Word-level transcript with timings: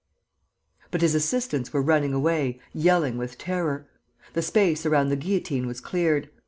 But 0.89 1.01
his 1.01 1.13
assistants 1.13 1.71
were 1.71 1.81
running 1.83 2.11
away, 2.11 2.59
yelling 2.73 3.19
with 3.19 3.37
terror. 3.37 3.87
The 4.33 4.41
space 4.41 4.83
around 4.83 5.09
the 5.09 5.15
guillotine 5.15 5.67
was 5.67 5.79
cleared. 5.79 6.31